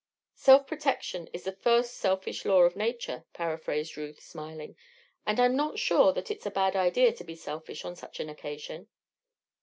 [0.33, 4.75] "Self protection is the first selfish law of nature," paraphrased Ruth, smiling;
[5.27, 8.27] "and I'm not sure that it's a bad idea to be selfish on such an
[8.27, 8.87] occasion."